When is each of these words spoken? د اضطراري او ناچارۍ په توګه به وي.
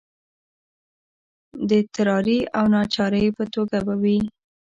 د 1.67 1.69
اضطراري 1.81 2.39
او 2.57 2.65
ناچارۍ 2.73 3.25
په 3.37 3.43
توګه 3.53 3.77
به 3.85 3.95
وي. 4.01 4.19